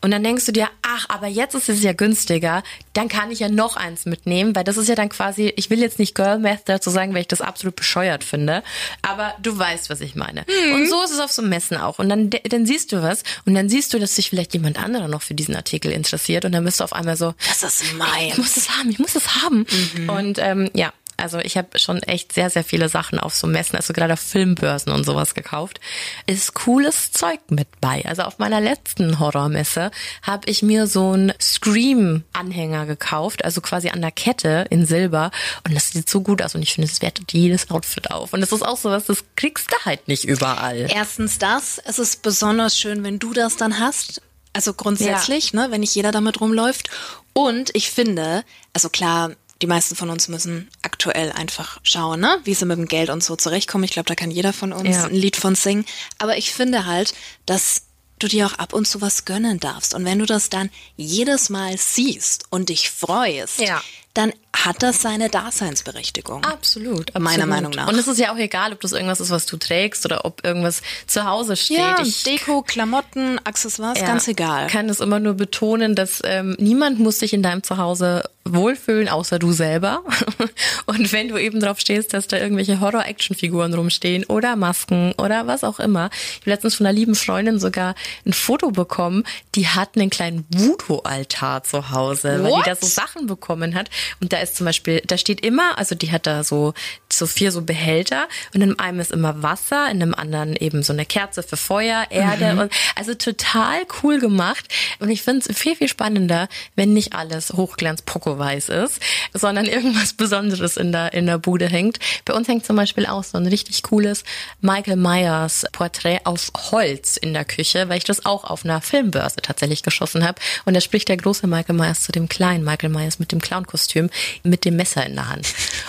[0.00, 3.40] Und dann denkst du dir, ach, aber jetzt ist es ja günstiger, dann kann ich
[3.40, 6.38] ja noch eins mitnehmen, weil das ist ja dann quasi, ich will jetzt nicht Girl
[6.38, 8.62] Math dazu sagen, weil ich das absolut bescheuert finde,
[9.02, 10.44] aber du weißt, was ich meine.
[10.48, 10.74] Mhm.
[10.74, 11.98] Und so ist es auf so Messen auch.
[11.98, 15.08] Und dann, dann siehst du was und dann siehst du, dass sich vielleicht jemand anderer
[15.08, 18.28] noch für diesen Artikel interessiert und dann bist du auf einmal so, das ist mein.
[18.28, 19.66] Ich muss es haben, ich muss es haben.
[19.96, 20.08] Mhm.
[20.08, 23.76] Und ähm, ja, also ich habe schon echt sehr, sehr viele Sachen auf so Messen,
[23.76, 25.80] also gerade auf Filmbörsen und sowas gekauft.
[26.26, 28.04] Ist cooles Zeug mit bei.
[28.06, 29.90] Also auf meiner letzten Horrormesse
[30.22, 35.30] habe ich mir so einen Scream-Anhänger gekauft, also quasi an der Kette in Silber.
[35.66, 38.32] Und das sieht so gut aus und ich finde, es wertet jedes Outfit auf.
[38.32, 40.86] Und das ist auch so was, das kriegst du halt nicht überall.
[40.90, 44.22] Erstens das, es ist besonders schön, wenn du das dann hast.
[44.52, 45.60] Also grundsätzlich, ja.
[45.60, 46.88] ne, wenn nicht jeder damit rumläuft.
[47.34, 52.38] Und ich finde, also klar, die meisten von uns müssen aktuell einfach schauen, ne?
[52.44, 53.84] wie sie mit dem Geld und so zurechtkommen.
[53.84, 55.04] Ich glaube, da kann jeder von uns ja.
[55.04, 55.86] ein Lied von singen.
[56.18, 57.14] Aber ich finde halt,
[57.46, 57.82] dass
[58.18, 59.94] du dir auch ab und zu was gönnen darfst.
[59.94, 63.82] Und wenn du das dann jedes Mal siehst und dich freust, ja
[64.16, 64.32] dann
[64.64, 66.44] hat das seine Daseinsberechtigung.
[66.44, 67.18] Absolut, absolut.
[67.20, 67.88] Meiner Meinung nach.
[67.88, 70.44] Und es ist ja auch egal, ob das irgendwas ist, was du trägst oder ob
[70.44, 71.78] irgendwas zu Hause steht.
[71.78, 74.66] Ja, ich Deko, Klamotten, Accessoires, ja, ganz egal.
[74.66, 79.08] Ich kann es immer nur betonen, dass ähm, niemand muss sich in deinem Zuhause wohlfühlen,
[79.08, 80.02] außer du selber.
[80.86, 85.64] Und wenn du eben drauf stehst, dass da irgendwelche Horror-Action-Figuren rumstehen oder Masken oder was
[85.64, 86.10] auch immer.
[86.12, 90.46] Ich habe letztens von einer lieben Freundin sogar ein Foto bekommen, die hat einen kleinen
[90.50, 92.52] Voodoo-Altar zu Hause, What?
[92.52, 93.90] weil die da so Sachen bekommen hat.
[94.20, 96.74] Und da ist zum Beispiel, da steht immer, also die hat da so,
[97.12, 100.92] so vier so Behälter und in einem ist immer Wasser, in einem anderen eben so
[100.92, 102.58] eine Kerze für Feuer, Erde mhm.
[102.60, 104.66] und also total cool gemacht.
[104.98, 109.00] Und ich finde es viel, viel spannender, wenn nicht alles Hochglanz weiß ist,
[109.34, 111.98] sondern irgendwas Besonderes in der, in der Bude hängt.
[112.24, 114.24] Bei uns hängt zum Beispiel auch so ein richtig cooles
[114.60, 119.36] Michael Myers Porträt auf Holz in der Küche, weil ich das auch auf einer Filmbörse
[119.42, 120.40] tatsächlich geschossen habe.
[120.64, 123.96] Und da spricht der große Michael Myers zu dem kleinen Michael Myers mit dem Clownkostüm
[123.96, 124.10] Kostüm
[124.42, 125.46] mit dem Messer in der Hand.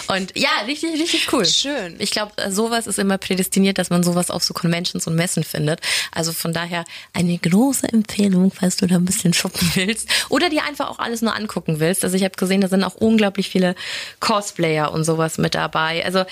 [0.08, 1.46] Und ja, richtig, richtig cool.
[1.46, 1.96] Schön.
[2.00, 5.82] Ich glaube, sowas ist immer prädestiniert, dass man sowas auf so Conventions und Messen findet.
[6.12, 10.64] Also von daher eine große Empfehlung, falls du da ein bisschen shoppen willst oder dir
[10.66, 12.04] einfach auch alles nur angucken willst.
[12.04, 13.76] Also ich habe gesehen, da sind auch unglaublich viele
[14.20, 16.06] Cosplayer und sowas mit dabei.
[16.06, 16.24] Also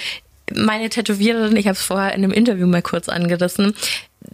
[0.54, 3.76] meine Tätowiererin, ich habe es vorher in einem Interview mal kurz angerissen,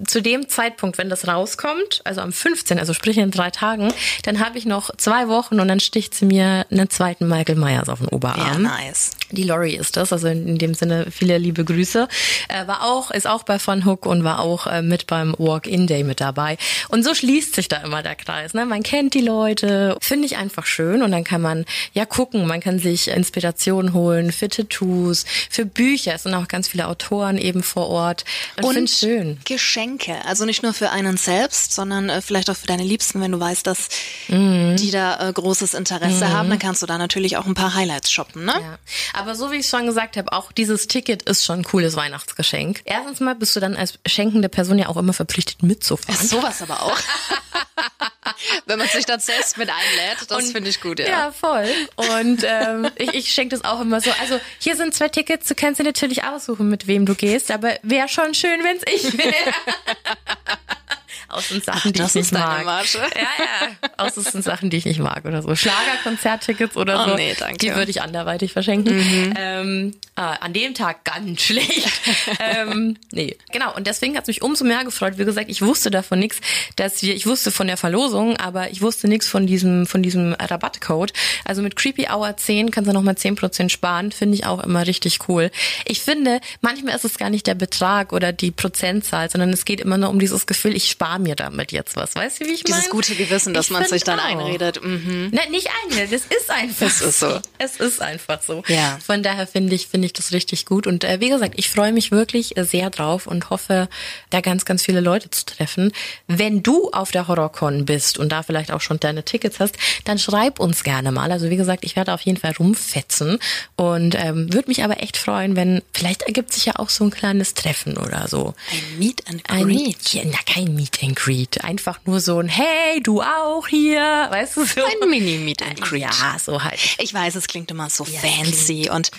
[0.06, 4.40] zu dem Zeitpunkt, wenn das rauskommt, also am 15., also sprich in drei Tagen, dann
[4.40, 8.00] habe ich noch zwei Wochen und dann sticht sie mir einen zweiten Michael Myers auf
[8.00, 8.64] den Oberarm.
[8.64, 9.12] Ja, nice.
[9.32, 12.08] Die Lori ist das, also in dem Sinne viele liebe Grüße.
[12.48, 16.04] Äh, war auch, ist auch bei Fun Hook und war auch äh, mit beim Walk-In-Day
[16.04, 16.58] mit dabei.
[16.90, 18.54] Und so schließt sich da immer der Kreis.
[18.54, 18.66] Ne?
[18.66, 22.60] Man kennt die Leute, finde ich einfach schön und dann kann man ja gucken, man
[22.60, 26.16] kann sich Inspiration holen für Tattoos, für Bücher.
[26.16, 28.26] Es sind auch ganz viele Autoren eben vor Ort.
[28.58, 29.38] Ich und schön.
[29.46, 30.26] Geschenke Geschenke.
[30.26, 33.40] Also nicht nur für einen selbst, sondern äh, vielleicht auch für deine Liebsten, wenn du
[33.40, 33.90] weißt, dass
[34.28, 34.76] mhm.
[34.78, 36.34] die da äh, großes Interesse mhm.
[36.34, 38.54] haben, dann kannst du da natürlich auch ein paar Highlights shoppen, ne?
[38.54, 38.78] Ja.
[39.22, 42.82] Aber so wie ich schon gesagt habe, auch dieses Ticket ist schon ein cooles Weihnachtsgeschenk.
[42.86, 46.20] Erstens mal bist du dann als schenkende Person ja auch immer verpflichtet mitzufahren.
[46.20, 46.98] Ist sowas aber auch.
[48.66, 51.08] Wenn man sich dann selbst mit einlädt, das finde ich gut, ja.
[51.08, 51.68] Ja, voll.
[51.96, 54.10] Und ähm, ich, ich schenke das auch immer so.
[54.20, 57.76] Also hier sind zwei Tickets, du kannst dir natürlich aussuchen, mit wem du gehst, aber
[57.84, 59.34] wäre schon schön, wenn es ich wäre.
[61.32, 62.66] aus den Sachen, Ach, die ich nicht mag.
[62.66, 63.00] Masche.
[63.00, 63.90] Ja, ja.
[63.98, 65.56] Aus den Sachen, die ich nicht mag oder so.
[65.56, 67.16] Schlagerkonzerttickets oder oh, so.
[67.16, 67.58] Nee, danke.
[67.58, 68.98] Die würde ich anderweitig verschenken.
[68.98, 69.34] Mhm.
[69.38, 71.90] Ähm, ah, an dem Tag ganz schlecht.
[72.40, 73.76] ähm, nee, genau.
[73.76, 75.18] Und deswegen hat es mich umso mehr gefreut.
[75.18, 76.40] Wie gesagt, ich wusste davon nichts,
[76.76, 80.34] dass wir, ich wusste von der Verlosung, aber ich wusste nichts von diesem, von diesem
[80.34, 81.14] Rabattcode.
[81.46, 84.12] Also mit Creepy Hour 10 kannst du nochmal 10% sparen.
[84.12, 85.52] Finde ich auch immer richtig cool.
[85.86, 89.82] Ich finde, manchmal ist es gar nicht der Betrag oder die Prozentzahl, sondern es geht
[89.82, 92.16] immer nur um dieses Gefühl, ich spare mir damit jetzt was.
[92.16, 92.76] Weißt du, wie ich meine?
[92.76, 94.26] Dieses gute Gewissen, dass man sich dann auch.
[94.26, 94.84] einredet.
[94.84, 95.30] Mhm.
[95.32, 97.40] Nein, nicht einredet, es ist einfach Es ist so.
[97.58, 98.64] Es ist einfach so.
[98.68, 98.98] Ja.
[99.06, 100.88] Von daher finde ich, finde ich das richtig gut.
[100.88, 103.88] Und äh, wie gesagt, ich freue mich wirklich äh, sehr drauf und hoffe,
[104.30, 105.92] da ganz, ganz viele Leute zu treffen.
[106.28, 110.20] Wenn du auf der HorrorCon bist und da vielleicht auch schon deine Tickets hast, dann
[110.20, 111.32] schreib uns gerne mal.
[111.32, 113.40] Also wie gesagt, ich werde auf jeden Fall rumfetzen
[113.76, 117.12] und ähm, würde mich aber echt freuen, wenn vielleicht ergibt sich ja auch so ein
[117.12, 118.54] kleines Treffen oder so.
[118.72, 120.14] Ein Meet and Ein Greet.
[120.14, 121.64] Ja, na, kein Meet and Greet.
[121.64, 124.02] Einfach nur so ein Hey, du auch hier.
[124.02, 124.82] Weißt du so?
[124.84, 126.02] Ein Mini-Meet and Greet.
[126.02, 126.80] Ja, so halt.
[127.00, 129.12] Ich weiß, es klingt immer so Ja, fancy und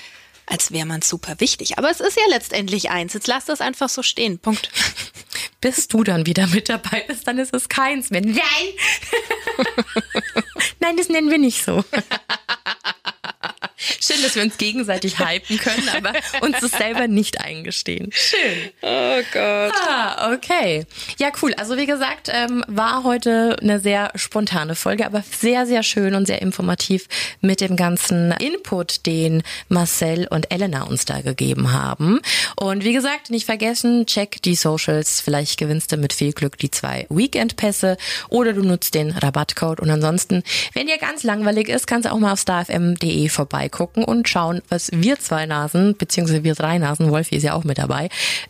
[0.47, 1.79] als wäre man super wichtig.
[1.79, 3.13] Aber es ist ja letztendlich eins.
[3.15, 4.39] Jetzt lass das einfach so stehen.
[4.39, 4.71] Punkt.
[5.61, 8.23] Bis du dann wieder mit dabei bist, dann ist es keins mehr.
[8.23, 8.35] Nein!
[10.81, 11.85] Nein, das nennen wir nicht so.
[14.03, 18.11] Schön, dass wir uns gegenseitig hypen können, aber uns das selber nicht eingestehen.
[18.13, 18.71] Schön.
[18.83, 19.73] Oh Gott.
[19.89, 20.87] Ah, okay.
[21.21, 21.55] Ja, cool.
[21.55, 26.27] Also wie gesagt, ähm, war heute eine sehr spontane Folge, aber sehr, sehr schön und
[26.27, 27.07] sehr informativ
[27.41, 32.21] mit dem ganzen Input, den Marcel und Elena uns da gegeben haben.
[32.57, 35.21] Und wie gesagt, nicht vergessen, check die Socials.
[35.21, 37.97] Vielleicht gewinnst du mit viel Glück die zwei Weekend-Pässe
[38.31, 39.79] oder du nutzt den Rabattcode.
[39.79, 40.43] Und ansonsten,
[40.75, 44.91] wenn dir ganz langweilig ist, kannst du auch mal auf starfm.de vorbeigucken und schauen, was
[44.93, 48.09] wir zwei Nasen, beziehungsweise wir drei Nasen, Wolfi ist ja auch mit dabei,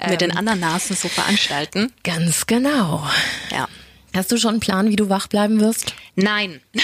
[0.09, 1.93] Mit den ähm, anderen Nasen so veranstalten.
[2.05, 3.07] Ganz genau.
[3.51, 3.69] Ja.
[4.15, 5.95] Hast du schon einen Plan, wie du wach bleiben wirst?
[6.17, 6.61] Nein.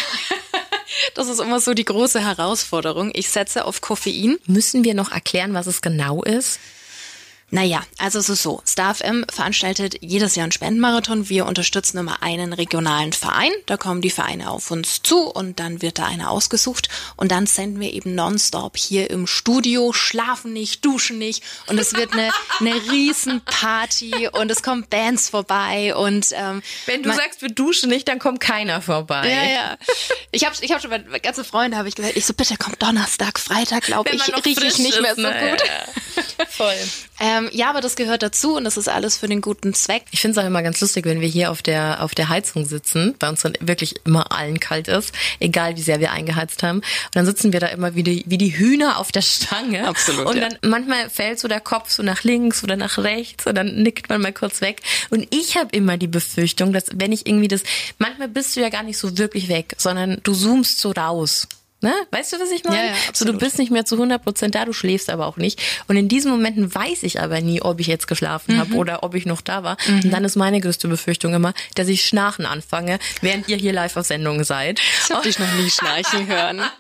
[1.15, 3.11] Das ist immer so die große Herausforderung.
[3.15, 4.37] Ich setze auf Koffein.
[4.47, 6.61] Müssen wir noch erklären, was es genau ist?
[7.51, 8.63] Naja, also es ist so.
[8.67, 11.31] StarFM veranstaltet jedes Jahr einen Spendenmarathon.
[11.31, 13.53] Wir unterstützen immer einen regionalen Verein.
[13.65, 16.91] Da kommen die Vereine auf uns zu und dann wird da einer ausgesucht.
[17.17, 21.43] Und dann senden wir eben nonstop hier im Studio, schlafen nicht, duschen nicht.
[21.69, 22.31] Und es wird eine,
[22.61, 25.95] eine Riesenparty und es kommen Bands vorbei.
[25.95, 29.27] Und ähm, Wenn du man- sagst, wir duschen nicht, dann kommt keiner vorbei.
[29.29, 29.79] ja, ja.
[30.33, 32.83] Ich habe ich hab schon meine ganze Freunde habe ich gesagt, ich so bitte kommt
[32.83, 35.63] Donnerstag, Freitag, glaube ich, rieche ich nicht mehr ist, so gut.
[35.67, 36.45] Ja.
[36.47, 36.75] Voll.
[37.21, 40.05] Ähm, ja, aber das gehört dazu und das ist alles für den guten Zweck.
[40.11, 42.65] Ich finde es auch immer ganz lustig, wenn wir hier auf der, auf der Heizung
[42.65, 46.79] sitzen, bei uns dann wirklich immer allen kalt ist, egal wie sehr wir eingeheizt haben.
[46.79, 49.87] Und dann sitzen wir da immer wie die, wie die Hühner auf der Stange.
[49.89, 50.49] Absolut, Und ja.
[50.49, 54.09] dann manchmal fällt so der Kopf so nach links oder nach rechts und dann nickt
[54.09, 54.81] man mal kurz weg.
[55.11, 57.63] Und ich habe immer die Befürchtung, dass wenn ich irgendwie das,
[57.99, 61.49] manchmal bist du ja gar nicht so wirklich weg, sondern du zoomst so raus.
[61.81, 61.93] Ne?
[62.11, 62.77] Weißt du, was ich meine?
[62.79, 65.37] Ja, ja, so, du bist nicht mehr zu 100 Prozent da, du schläfst aber auch
[65.37, 65.61] nicht.
[65.87, 68.59] Und in diesen Momenten weiß ich aber nie, ob ich jetzt geschlafen Mhm.
[68.61, 69.77] habe oder ob ich noch da war.
[69.87, 73.97] Und dann ist meine größte Befürchtung immer, dass ich schnarchen anfange, während ihr hier live
[73.97, 74.81] auf Sendung seid.
[75.05, 76.63] Ich habe dich noch nie schnarchen hören.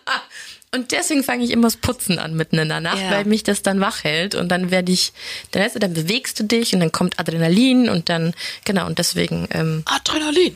[0.74, 3.10] Und deswegen fange ich immer das Putzen an mitten in der Nacht, Ja.
[3.12, 5.14] weil mich das dann wach hält und dann werde ich,
[5.52, 8.34] dann, weißt du, dann bewegst du dich und dann kommt Adrenalin und dann,
[8.66, 10.54] genau, und deswegen ähm, Adrenalin.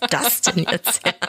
[0.00, 1.14] Kam das denn jetzt her?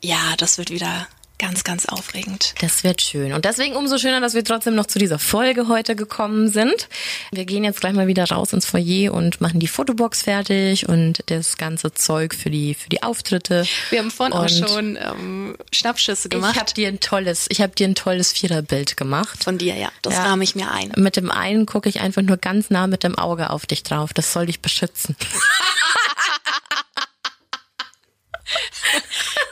[0.00, 1.06] Ja, das wird wieder
[1.38, 2.54] ganz, ganz aufregend.
[2.60, 3.32] Das wird schön.
[3.32, 6.88] Und deswegen umso schöner, dass wir trotzdem noch zu dieser Folge heute gekommen sind.
[7.30, 11.22] Wir gehen jetzt gleich mal wieder raus ins Foyer und machen die Fotobox fertig und
[11.26, 13.66] das ganze Zeug für die, für die Auftritte.
[13.90, 16.54] Wir haben vorhin auch Und schon ähm, Schnappschüsse gemacht.
[16.54, 19.44] Ich habe dir ein tolles, ich habe dir ein tolles Viererbild gemacht.
[19.44, 19.90] Von dir, ja.
[20.02, 20.24] Das Ja.
[20.24, 20.92] rahme ich mir ein.
[20.96, 24.12] Mit dem einen gucke ich einfach nur ganz nah mit dem Auge auf dich drauf.
[24.12, 25.16] Das soll dich beschützen.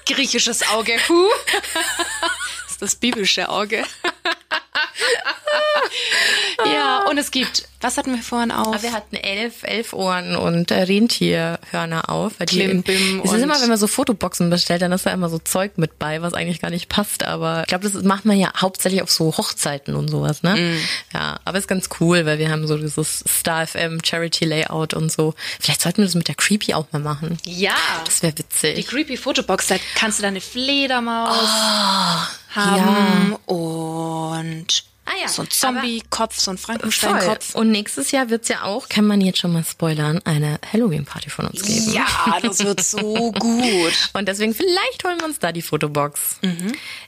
[0.06, 0.98] Griechisches Auge.
[1.08, 1.28] Huh.
[2.66, 3.84] Das ist das biblische Auge.
[6.72, 8.82] ja, und es gibt, was hatten wir vorhin auf?
[8.82, 12.34] Wir hatten elf, elf Ohren und äh, Rentierhörner auf.
[12.38, 15.10] Weil die in- Klimbim Es ist immer, wenn man so Fotoboxen bestellt, dann ist da
[15.10, 17.24] immer so Zeug mit bei, was eigentlich gar nicht passt.
[17.24, 20.56] Aber ich glaube, das macht man ja hauptsächlich auf so Hochzeiten und sowas, ne?
[20.56, 20.78] Mm.
[21.14, 25.12] Ja, aber ist ganz cool, weil wir haben so dieses Star FM Charity Layout und
[25.12, 25.34] so.
[25.60, 27.38] Vielleicht sollten wir das mit der Creepy auch mal machen.
[27.44, 27.74] ja.
[28.04, 28.76] Das wäre witzig.
[28.76, 34.35] Die Creepy Fotobox, da kannst du dann eine Fledermaus Ah, haben und
[35.08, 37.54] Ah ja, so ein Zombie-Kopf, so ein Frankenstein-Kopf.
[37.54, 41.46] Und nächstes Jahr wird's ja auch, kann man jetzt schon mal spoilern, eine Halloween-Party von
[41.46, 41.92] uns geben.
[41.92, 42.06] Ja,
[42.42, 43.92] das wird so gut.
[44.14, 46.40] Und deswegen, vielleicht holen wir uns da die Fotobox.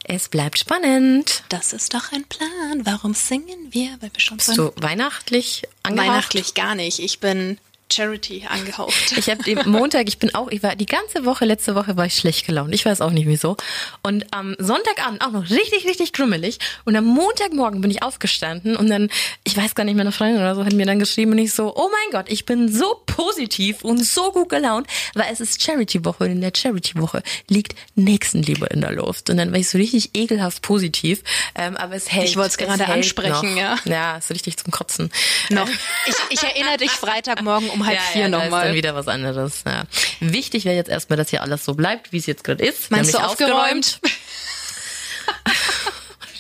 [0.05, 1.43] Es bleibt spannend.
[1.49, 2.83] Das ist doch ein Plan.
[2.87, 3.91] Warum singen wir?
[4.01, 6.09] Weil wir schon Bist du weihnachtlich angehaucht?
[6.09, 7.01] weihnachtlich gar nicht.
[7.01, 7.59] Ich bin
[7.93, 9.13] Charity angehaucht.
[9.17, 12.07] Ich habe den Montag, ich bin auch, ich war die ganze Woche, letzte Woche war
[12.07, 12.75] ich schlecht gelaunt.
[12.75, 13.57] Ich weiß auch nicht wieso.
[14.03, 16.59] Und am Sonntagabend auch noch richtig, richtig grümmelig.
[16.85, 19.09] Und am Montagmorgen bin ich aufgestanden und dann,
[19.45, 21.75] ich weiß gar nicht, meine Freundin oder so hat mir dann geschrieben und ich so,
[21.75, 26.25] oh mein Gott, ich bin so positiv und so gut gelaunt, weil es ist Charity-Woche
[26.25, 29.31] und in der Charity-Woche liegt Nächstenliebe in der Luft.
[29.31, 31.23] Und dann war ich so richtig ekelhaft positiv.
[31.55, 32.29] Ähm, aber es hält.
[32.29, 33.61] Ich wollte es gerade ansprechen, noch.
[33.61, 33.77] ja.
[33.85, 35.11] Ja, ist richtig zum Kotzen.
[35.51, 35.69] noch.
[36.07, 38.67] Ich, ich erinnere dich Freitagmorgen um um halb ja, vier ja, da ist nochmal.
[38.67, 39.63] dann wieder was anderes.
[39.67, 39.85] Ja.
[40.21, 42.91] Wichtig wäre jetzt erstmal, dass hier alles so bleibt, wie es jetzt gerade ist.
[42.91, 44.01] Meinst du nämlich aufgeräumt?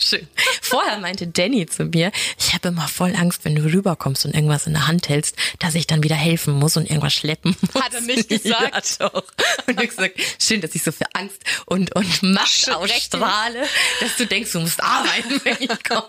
[0.01, 0.27] Schön.
[0.63, 4.67] Vorher meinte Danny zu mir, ich habe immer voll Angst, wenn du rüberkommst und irgendwas
[4.67, 7.83] in der Hand hältst, dass ich dann wieder helfen muss und irgendwas schleppen muss.
[7.83, 8.97] Hat er nicht gesagt?
[9.01, 9.25] Ja, doch.
[9.67, 13.67] Und ich gesagt, schön, dass ich so viel Angst und, und Macht ausstrahle,
[14.01, 16.09] dass du denkst, du musst arbeiten, wenn ich komme.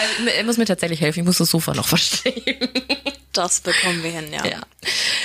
[0.00, 2.68] Also, er muss mir tatsächlich helfen, ich muss das Sofa noch verstehen.
[3.32, 4.44] Das bekommen wir hin, ja.
[4.44, 4.60] Ja.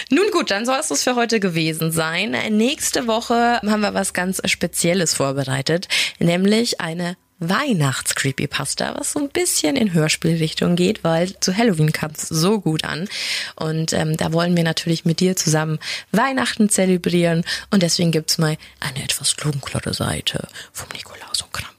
[0.09, 2.31] Nun gut, dann soll es das für heute gewesen sein.
[2.51, 9.75] Nächste Woche haben wir was ganz Spezielles vorbereitet, nämlich eine Weihnachts-Creepypasta, was so ein bisschen
[9.75, 13.07] in Hörspielrichtung geht, weil zu Halloween kam es so gut an.
[13.55, 15.77] Und ähm, da wollen wir natürlich mit dir zusammen
[16.11, 17.43] Weihnachten zelebrieren.
[17.69, 21.76] Und deswegen gibt's mal eine etwas dunklere Seite vom Nikolaus und Krampus.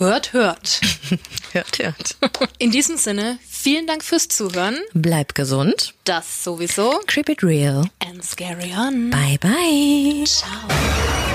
[0.00, 0.80] Hört, hört.
[1.52, 2.16] Hört, hört.
[2.56, 4.78] In diesem Sinne, vielen Dank fürs Zuhören.
[4.94, 5.92] Bleib gesund.
[6.04, 7.02] Das sowieso.
[7.06, 7.84] Creep it real.
[7.98, 9.10] And scary on.
[9.10, 10.24] Bye, bye.
[10.24, 11.28] Ciao.